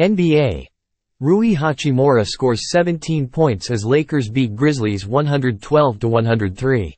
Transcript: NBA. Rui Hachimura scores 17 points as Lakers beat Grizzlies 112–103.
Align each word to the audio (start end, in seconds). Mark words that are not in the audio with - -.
NBA. 0.00 0.66
Rui 1.20 1.54
Hachimura 1.54 2.26
scores 2.26 2.70
17 2.70 3.28
points 3.28 3.70
as 3.70 3.84
Lakers 3.84 4.30
beat 4.30 4.56
Grizzlies 4.56 5.04
112–103. 5.04 6.94